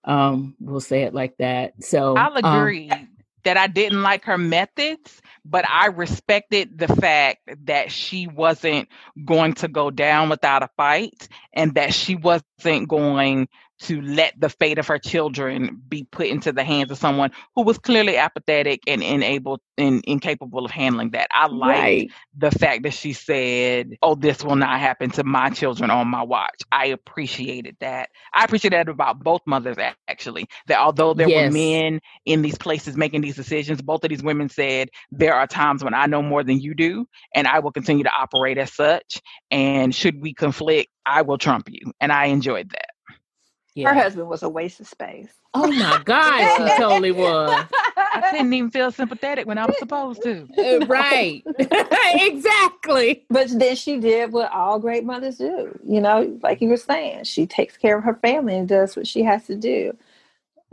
[0.05, 1.83] um we'll say it like that.
[1.83, 3.09] So i'll um, agree um,
[3.43, 8.87] that i didn't like her methods but i respected the fact that she wasn't
[9.25, 13.47] going to go down without a fight and that she wasn't going
[13.83, 17.63] to let the fate of her children be put into the hands of someone who
[17.63, 21.27] was clearly apathetic and unable and incapable of handling that.
[21.31, 22.11] I like right.
[22.37, 26.23] the fact that she said, "Oh, this will not happen to my children on my
[26.23, 28.09] watch." I appreciated that.
[28.33, 30.47] I appreciate that about both mothers actually.
[30.67, 31.47] That although there yes.
[31.47, 35.47] were men in these places making these decisions, both of these women said, "There are
[35.47, 38.71] times when I know more than you do, and I will continue to operate as
[38.73, 39.21] such.
[39.51, 42.92] And should we conflict, I will trump you." And I enjoyed that.
[43.75, 43.93] Yeah.
[43.93, 45.29] Her husband was a waste of space.
[45.53, 47.65] Oh my God, he totally was.
[48.13, 50.47] I didn't even feel sympathetic when I was supposed to.
[50.57, 51.43] Uh, right.
[52.15, 53.25] exactly.
[53.29, 55.77] But then she did what all great mothers do.
[55.87, 59.07] You know, like you were saying, she takes care of her family and does what
[59.07, 59.95] she has to do.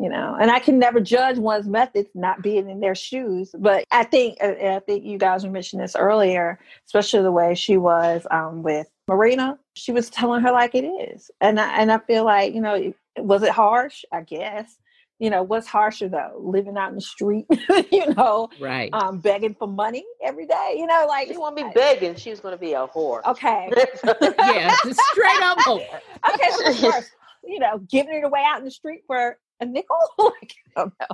[0.00, 3.54] You know, and I can never judge one's methods not being in their shoes.
[3.58, 7.54] But I think, uh, I think you guys were mentioning this earlier, especially the way
[7.54, 11.30] she was um, with Marina, she was telling her like it is.
[11.42, 14.04] And I, and I feel like, you know, was it harsh?
[14.10, 14.74] I guess.
[15.18, 16.40] You know, what's harsher though?
[16.40, 17.44] Living out in the street,
[17.92, 18.88] you know, right?
[18.94, 22.14] Um, begging for money every day, you know, like you want to be begging.
[22.14, 23.20] She was going to be a whore.
[23.26, 23.70] Okay,
[24.38, 24.74] yeah,
[25.12, 25.84] straight up whore.
[26.32, 27.10] okay, so first,
[27.44, 29.96] you know, giving it away out in the street for a nickel.
[30.18, 31.06] like, I don't know.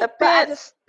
[0.00, 0.74] The best.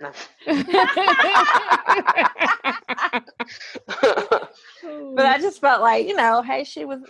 [5.14, 7.00] but I just felt like, you know, hey, she was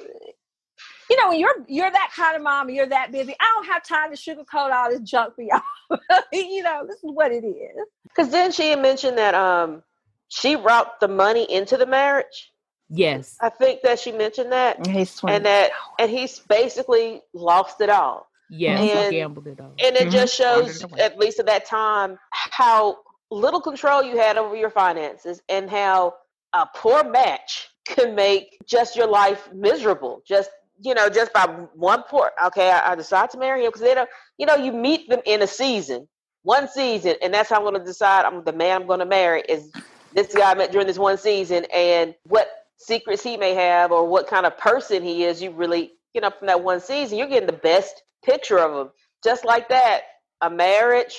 [1.12, 3.34] you know, when you're you're that kind of mom, you're that busy.
[3.38, 5.60] I don't have time to sugarcoat all this junk for y'all.
[6.32, 7.86] you know, this is what it is.
[8.04, 9.82] Because then she mentioned that um
[10.28, 12.50] she brought the money into the marriage.
[12.88, 17.90] Yes, I think that she mentioned that, and, and that and he's basically lost it
[17.90, 18.28] all.
[18.54, 19.72] Yeah, and, gambled it all.
[19.82, 20.10] And it mm-hmm.
[20.10, 22.98] just shows, at least at that time, how
[23.30, 26.14] little control you had over your finances and how
[26.52, 30.22] a poor match can make just your life miserable.
[30.26, 30.50] Just
[30.84, 32.32] you know, just by one poor.
[32.46, 34.10] Okay, I, I decide to marry him because they don't.
[34.36, 36.06] You know, you meet them in a season,
[36.42, 38.26] one season, and that's how I'm going to decide.
[38.26, 39.72] I'm the man I'm going to marry is
[40.12, 44.06] this guy I met during this one season, and what secrets he may have or
[44.06, 45.40] what kind of person he is.
[45.40, 48.92] You really, you know, from that one season, you're getting the best picture of him.
[49.24, 50.02] Just like that,
[50.40, 51.18] a marriage,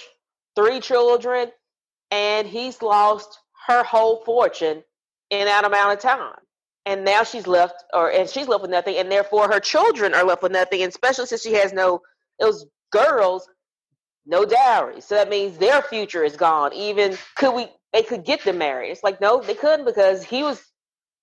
[0.56, 1.50] three children,
[2.12, 4.84] and he's lost her whole fortune
[5.30, 6.36] in that amount of time.
[6.86, 10.26] And now she's left, or and she's left with nothing, and therefore her children are
[10.26, 10.82] left with nothing.
[10.84, 12.02] And especially since she has no
[12.40, 13.48] those girls,
[14.26, 15.00] no dowry.
[15.00, 16.74] So that means their future is gone.
[16.74, 17.68] Even could we?
[17.94, 18.92] They could get them married.
[18.92, 20.62] It's like no, they couldn't because he was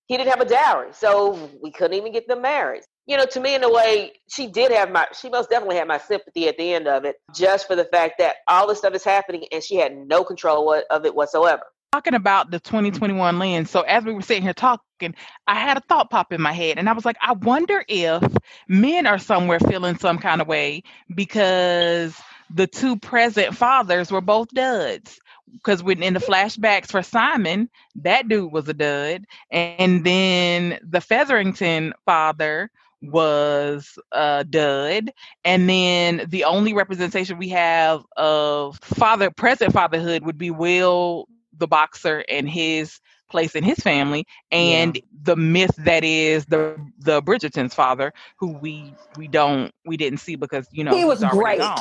[0.07, 3.39] he didn't have a dowry, so we couldn't even get them married you know, to
[3.39, 6.57] me, in a way, she did have my, she most definitely had my sympathy at
[6.57, 9.63] the end of it, just for the fact that all this stuff is happening and
[9.63, 11.63] she had no control of it whatsoever.
[11.93, 13.69] Talking about the 2021 lens.
[13.69, 15.13] So, as we were sitting here talking,
[15.45, 18.23] I had a thought pop in my head, and I was like, I wonder if
[18.69, 20.83] men are somewhere feeling some kind of way
[21.13, 22.15] because
[22.53, 25.19] the two present fathers were both duds
[25.53, 31.01] because when in the flashbacks for Simon, that dude was a dud, and then the
[31.01, 35.11] Featherington father was uh dud
[35.43, 41.67] and then the only representation we have of father present fatherhood would be will the
[41.67, 42.99] boxer and his
[43.31, 45.01] place in his family and yeah.
[45.23, 50.35] the myth that is the the Bridgerton's father, who we we don't we didn't see
[50.35, 51.59] because you know he was great.
[51.59, 51.79] like,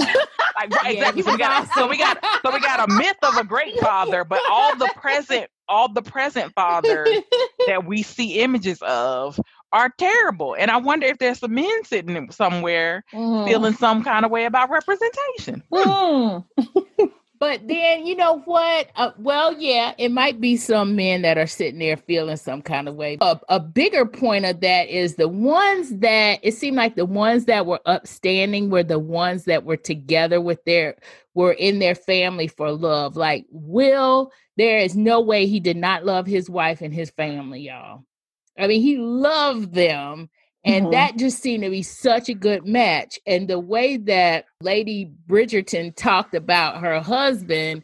[0.59, 1.23] right, yeah, exactly.
[1.23, 4.25] So we got so we got so we got a myth of a great father,
[4.25, 7.09] but all the present all the present fathers
[7.67, 9.39] that we see images of
[9.73, 10.55] are terrible.
[10.59, 13.47] And I wonder if there's some men sitting somewhere mm.
[13.47, 15.63] feeling some kind of way about representation.
[15.73, 16.45] Mm.
[17.41, 18.91] But then you know what?
[18.95, 22.87] Uh, well, yeah, it might be some men that are sitting there feeling some kind
[22.87, 23.17] of way.
[23.23, 27.47] A, a bigger point of that is the ones that it seemed like the ones
[27.47, 30.97] that were upstanding were the ones that were together with their
[31.33, 33.17] were in their family for love.
[33.17, 37.61] Like Will, there is no way he did not love his wife and his family,
[37.61, 38.05] y'all.
[38.61, 40.29] I mean, he loved them
[40.65, 40.93] and mm-hmm.
[40.93, 43.19] that just seemed to be such a good match.
[43.27, 47.83] And the way that Lady Bridgerton talked about her husband,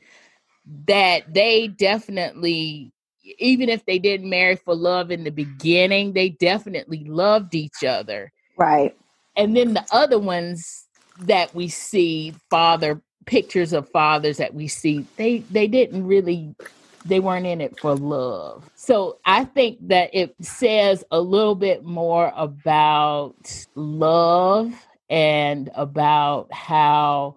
[0.87, 2.93] that they definitely,
[3.39, 8.33] even if they didn't marry for love in the beginning, they definitely loved each other.
[8.59, 8.95] Right.
[9.37, 10.87] And then the other ones
[11.21, 16.55] that we see, father pictures of fathers that we see, they they didn't really
[17.09, 18.69] they weren't in it for love.
[18.75, 24.73] So I think that it says a little bit more about love
[25.09, 27.37] and about how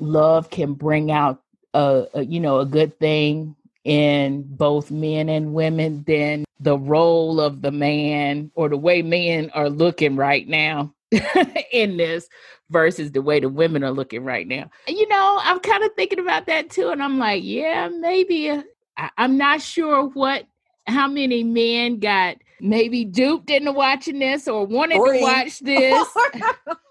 [0.00, 1.42] love can bring out
[1.74, 7.40] a, a, you know a good thing in both men and women than the role
[7.40, 10.94] of the man or the way men are looking right now
[11.72, 12.28] in this
[12.72, 14.70] versus the way the women are looking right now.
[14.88, 16.88] You know, I'm kind of thinking about that too.
[16.88, 18.62] And I'm like, yeah, maybe uh,
[18.96, 20.46] I, am not sure what,
[20.86, 25.18] how many men got maybe duped into watching this or wanted Three.
[25.18, 26.08] to watch this.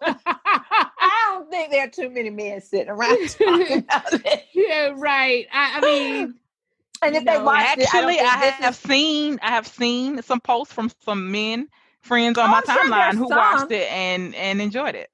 [0.02, 4.46] I don't think there are too many men sitting around talking about it.
[4.54, 5.48] Yeah, right.
[5.52, 6.36] I, I mean,
[7.02, 8.80] and if know, they watch actually, it, I, I have is...
[8.80, 11.68] seen I have seen some posts from some men
[12.02, 13.38] friends on oh, my timeline who some.
[13.38, 15.10] watched it and and enjoyed it.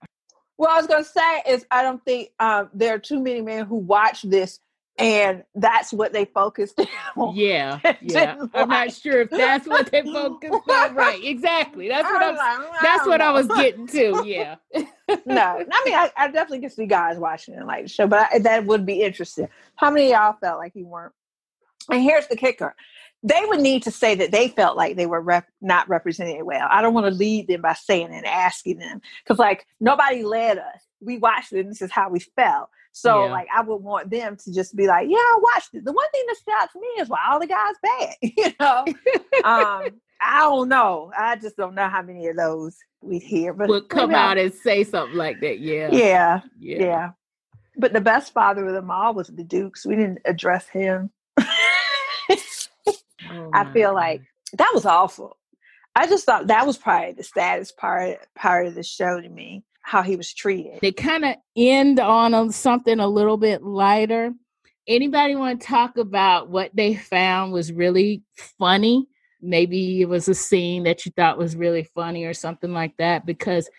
[0.57, 3.41] Well, I was going to say is I don't think um, there are too many
[3.41, 4.59] men who watch this
[4.99, 6.79] and that's what they focused
[7.15, 7.35] on.
[7.35, 8.45] Yeah, yeah.
[8.53, 10.95] I'm not sure if that's what they focused on.
[10.95, 11.87] Right, exactly.
[11.87, 12.37] That's what I was.
[12.37, 13.25] Like, that's what know.
[13.25, 14.07] I was getting to.
[14.27, 14.55] Yeah.
[15.25, 15.41] no,
[15.71, 18.39] I mean, I, I, definitely can see guys watching it like the show, but I,
[18.39, 19.47] that would be interesting.
[19.75, 21.13] How many y'all felt like you weren't?
[21.89, 22.75] And here's the kicker:
[23.23, 26.67] they would need to say that they felt like they were rep- not represented well.
[26.69, 30.59] I don't want to lead them by saying and asking them because, like, nobody led
[30.59, 30.81] us.
[31.01, 32.69] We watched it, and this is how we felt.
[32.91, 33.31] So, yeah.
[33.31, 36.09] like, I would want them to just be like, "Yeah, I watched it." The one
[36.11, 38.15] thing that stood out to me is why all the guys bad.
[38.21, 38.85] you know,
[39.43, 41.11] um, I don't know.
[41.17, 44.53] I just don't know how many of those we hear, but would come out and
[44.53, 45.59] say something like that.
[45.59, 46.77] Yeah, yeah, yeah.
[46.79, 47.09] yeah.
[47.77, 49.85] But the best father of them all was the Dukes.
[49.85, 51.11] We didn't address him.
[53.31, 54.21] Oh I feel like
[54.53, 55.37] that was awful.
[55.95, 59.63] I just thought that was probably the saddest part part of the show to me,
[59.81, 60.79] how he was treated.
[60.81, 64.33] They kind of end on a, something a little bit lighter.
[64.87, 68.21] Anybody want to talk about what they found was really
[68.59, 69.07] funny?
[69.41, 73.25] Maybe it was a scene that you thought was really funny or something like that.
[73.25, 73.69] Because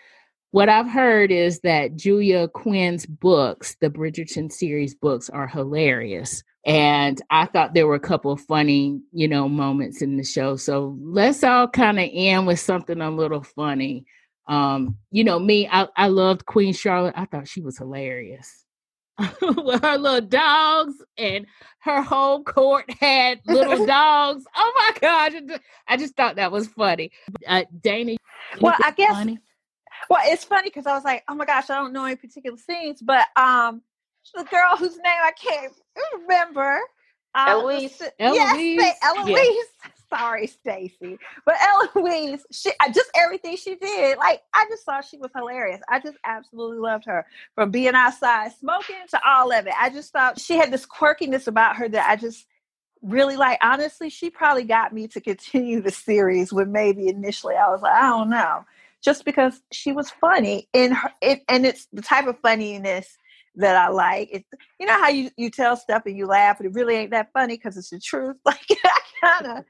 [0.51, 6.43] what I've heard is that Julia Quinn's books, the Bridgerton series books, are hilarious.
[6.69, 10.57] And I thought there were a couple of funny, you know, moments in the show.
[10.57, 14.05] So let's all kind of end with something a little funny.
[14.49, 17.15] Um, you know, me, I, I loved Queen Charlotte.
[17.17, 18.67] I thought she was hilarious.
[19.43, 21.47] with her little dogs and
[21.81, 24.45] her whole court had little dogs.
[24.55, 25.59] Oh my gosh.
[25.89, 27.13] I just thought that was funny.
[27.47, 28.17] Uh, Dana.
[28.61, 29.13] Well, I guess.
[29.13, 29.39] Funny?
[30.11, 32.59] Well, it's funny because I was like, oh my gosh, I don't know any particular
[32.59, 33.81] scenes, but um,
[34.35, 35.73] the girl whose name I can't
[36.21, 36.81] remember.
[37.35, 38.03] Um, Eloise.
[38.19, 38.37] Eloise.
[38.39, 39.37] Yes, Eloise.
[39.37, 39.91] Yeah.
[40.19, 41.19] Sorry, Stacy.
[41.45, 45.83] But Eloise, she just everything she did, like I just thought she was hilarious.
[45.87, 47.27] I just absolutely loved her.
[47.55, 49.75] From being outside smoking to all of it.
[49.79, 52.47] I just thought she had this quirkiness about her that I just
[53.03, 57.69] really like honestly she probably got me to continue the series when maybe initially i
[57.69, 58.65] was like i don't know
[59.01, 63.17] just because she was funny in her it, and it's the type of funniness
[63.59, 64.29] that I like.
[64.33, 64.49] It's
[64.81, 67.31] you know how you, you tell stuff and you laugh, but it really ain't that
[67.33, 68.37] funny because it's the truth.
[68.45, 69.65] Like I kind of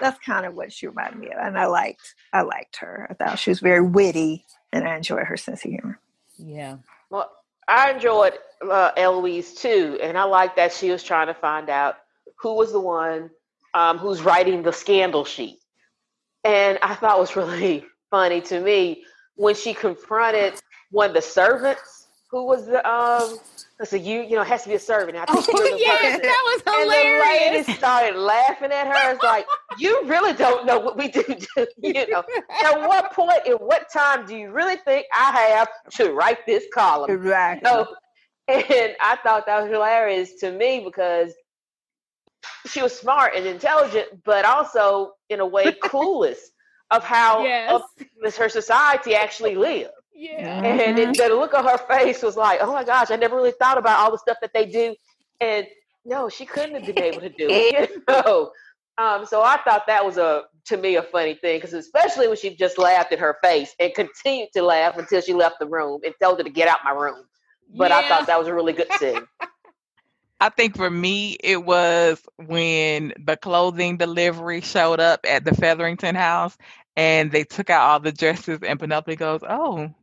[0.00, 3.06] that's kind of what she reminded me of, and I liked I liked her.
[3.10, 6.00] I thought she was very witty, and I enjoy her sense of humor.
[6.38, 6.78] Yeah.
[7.10, 7.30] Well,
[7.68, 8.34] I enjoyed
[8.68, 11.96] uh, Eloise too, and I like that she was trying to find out
[12.40, 13.30] who was the one
[13.74, 15.58] um, who's writing the scandal sheet,
[16.44, 19.04] and I thought it was really funny to me
[19.36, 20.60] when she confronted
[20.90, 23.38] one of the servants who was the um
[23.84, 25.16] so you you know it has to be a servant.
[25.16, 27.28] I think oh, yes, that was hilarious.
[27.28, 29.12] And the lady started laughing at her.
[29.12, 29.46] It's like
[29.78, 31.22] you really don't know what we do.
[31.78, 32.24] you know,
[32.64, 36.64] at what point, at what time do you really think I have to write this
[36.74, 37.20] column?
[37.20, 37.60] Right.
[37.64, 37.86] So,
[38.48, 41.32] and I thought that was hilarious to me because
[42.66, 46.38] she was smart and intelligent, but also in a way clueless
[46.90, 48.36] of how yes.
[48.36, 49.90] her society actually lived.
[50.18, 50.64] Yeah.
[50.64, 53.52] And it, the look on her face was like, oh my gosh, I never really
[53.52, 54.96] thought about all the stuff that they do.
[55.40, 55.64] And
[56.04, 57.90] no, she couldn't have been able to do it.
[57.98, 58.50] You know?
[58.98, 62.36] um, so I thought that was a to me a funny thing because especially when
[62.36, 66.00] she just laughed at her face and continued to laugh until she left the room
[66.04, 67.24] and told her to get out my room.
[67.76, 67.98] But yeah.
[67.98, 69.22] I thought that was a really good scene.
[70.40, 76.14] I think for me, it was when the clothing delivery showed up at the Featherington
[76.16, 76.56] house
[76.96, 79.94] and they took out all the dresses, and Penelope goes, Oh,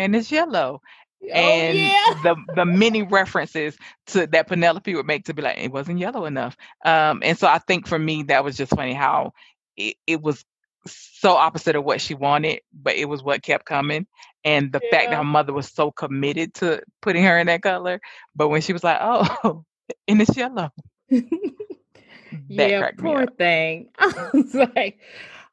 [0.00, 0.80] and it's yellow.
[1.22, 2.14] Oh, and yeah.
[2.22, 3.76] the the many references
[4.08, 6.56] to that Penelope would make to be like it wasn't yellow enough.
[6.84, 9.32] Um, and so I think for me that was just funny how
[9.76, 10.44] it, it was
[10.86, 14.06] so opposite of what she wanted, but it was what kept coming.
[14.44, 14.90] And the yeah.
[14.90, 18.00] fact that her mother was so committed to putting her in that color,
[18.34, 19.64] but when she was like, "Oh,
[20.08, 20.70] and it's yellow,"
[22.48, 23.90] yeah, poor thing.
[23.98, 24.98] I was like,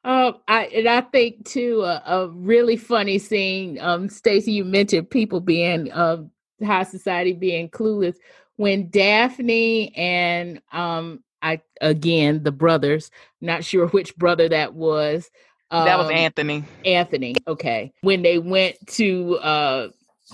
[0.04, 3.78] um, I and I think too uh, a really funny scene.
[3.80, 6.24] Um, Stacy, you mentioned people being uh,
[6.64, 8.16] high society being clueless
[8.56, 13.10] when Daphne and um, I again the brothers.
[13.40, 15.30] Not sure which brother that was.
[15.70, 16.64] Um, that was Anthony.
[16.84, 17.34] Anthony.
[17.46, 19.88] Okay, when they went to uh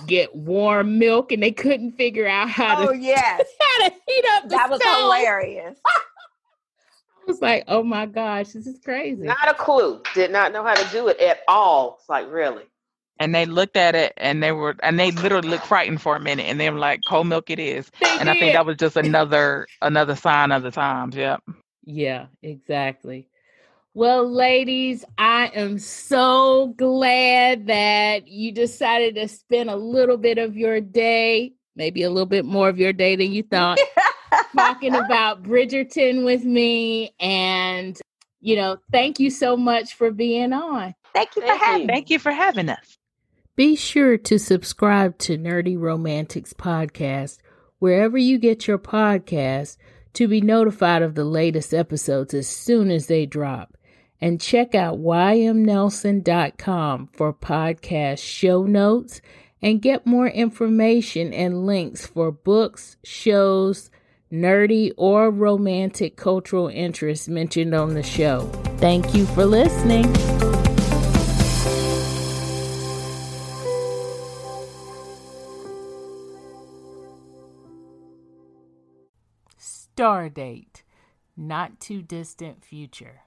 [0.07, 2.97] get warm milk and they couldn't figure out how oh, to.
[2.97, 3.45] yes.
[3.59, 4.49] how to heat up.
[4.49, 4.97] that was stove.
[4.97, 5.77] hilarious.
[7.27, 9.23] was like, oh my gosh, this is crazy.
[9.23, 10.01] Not a clue.
[10.13, 11.97] Did not know how to do it at all.
[11.99, 12.63] It's like, really?
[13.17, 16.19] And they looked at it and they were, and they literally looked frightened for a
[16.19, 17.89] minute and they were like, cold milk it is.
[18.01, 18.29] They and did.
[18.29, 21.15] I think that was just another, another sign of the times.
[21.15, 21.41] Yep.
[21.85, 23.29] Yeah, exactly.
[23.93, 30.57] Well, ladies, I am so glad that you decided to spend a little bit of
[30.57, 33.79] your day, maybe a little bit more of your day than you thought,
[34.55, 37.13] talking about Bridgerton with me.
[37.19, 37.99] And,
[38.41, 40.95] you know, thank you so much for being on.
[41.13, 42.97] Thank you for having Thank you for having us.
[43.55, 47.37] Be sure to subscribe to Nerdy Romantics Podcast
[47.79, 49.77] wherever you get your podcasts
[50.13, 53.77] to be notified of the latest episodes as soon as they drop.
[54.19, 59.21] And check out ymnelson.com for podcast show notes
[59.61, 63.89] and get more information and links for books, shows,
[64.35, 68.41] nerdy, or romantic cultural interests mentioned on the show.
[68.77, 70.05] Thank you for listening.
[79.57, 80.83] Stardate,
[81.37, 83.21] not too distant future.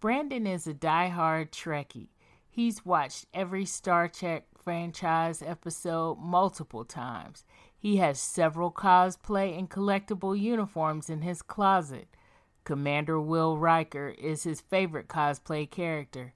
[0.00, 2.08] Brandon is a die-hard Trekkie.
[2.50, 7.44] He's watched every Star Trek franchise episode multiple times.
[7.82, 12.06] He has several cosplay and collectible uniforms in his closet.
[12.62, 16.32] Commander Will Riker is his favorite cosplay character,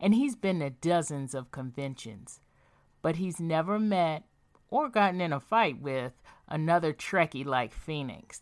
[0.00, 2.40] and he's been to dozens of conventions.
[3.02, 4.24] But he's never met
[4.70, 6.14] or gotten in a fight with
[6.48, 8.40] another Trekkie like Phoenix.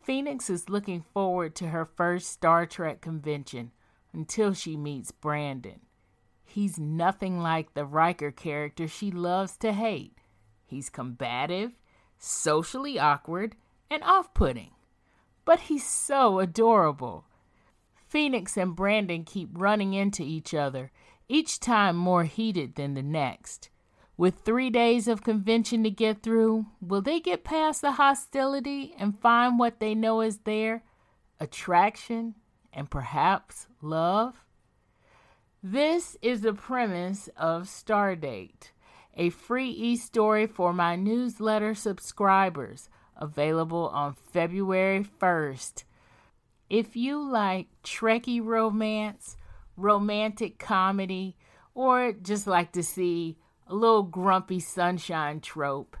[0.00, 3.72] Phoenix is looking forward to her first Star Trek convention
[4.12, 5.80] until she meets Brandon.
[6.44, 10.16] He's nothing like the Riker character she loves to hate.
[10.72, 11.72] He's combative,
[12.16, 13.56] socially awkward,
[13.90, 14.70] and off putting.
[15.44, 17.26] But he's so adorable.
[18.08, 20.90] Phoenix and Brandon keep running into each other,
[21.28, 23.68] each time more heated than the next.
[24.16, 29.20] With three days of convention to get through, will they get past the hostility and
[29.20, 30.84] find what they know is there?
[31.38, 32.34] Attraction
[32.72, 34.46] and perhaps love?
[35.62, 38.70] This is the premise of Stardate
[39.14, 45.84] a free e story for my newsletter subscribers, available on February 1st.
[46.70, 49.36] If you like Trekkie romance,
[49.76, 51.36] romantic comedy,
[51.74, 53.36] or just like to see
[53.66, 55.96] a little grumpy sunshine trope,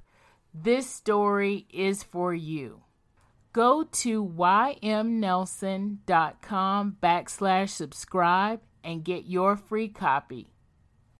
[0.54, 2.82] this story is for you.
[3.52, 10.51] Go to ymnelson.com backslash subscribe and get your free copy.